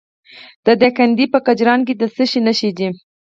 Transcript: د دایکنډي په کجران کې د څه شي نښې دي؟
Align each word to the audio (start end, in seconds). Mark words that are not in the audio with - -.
د 0.65 0.67
دایکنډي 0.81 1.25
په 1.33 1.39
کجران 1.47 1.79
کې 1.87 1.93
د 1.97 2.03
څه 2.15 2.23
شي 2.31 2.39
نښې 2.45 2.69
دي؟ 2.77 2.87